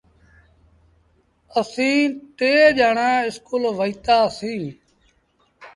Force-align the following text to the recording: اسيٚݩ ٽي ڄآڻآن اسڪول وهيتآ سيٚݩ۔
اسيٚݩ 1.59 2.15
ٽي 2.37 2.51
ڄآڻآن 2.77 3.17
اسڪول 3.29 3.63
وهيتآ 3.77 4.19
سيٚݩ۔ 4.37 4.69